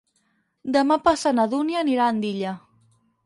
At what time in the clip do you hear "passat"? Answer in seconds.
1.09-1.37